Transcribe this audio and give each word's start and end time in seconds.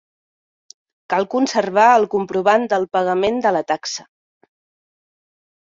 Cal 1.13 1.27
conservar 1.33 1.83
el 1.99 2.09
comprovant 2.15 2.67
del 2.73 2.89
pagament 2.97 3.39
de 3.47 3.55
la 3.59 3.63
taxa. 3.75 4.09